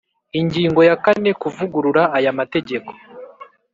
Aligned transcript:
Ingingo 0.39 0.81
ya 0.89 0.95
kane 1.03 1.29
Kuvugurura 1.41 2.03
aya 2.17 2.31
mategeko 2.39 2.91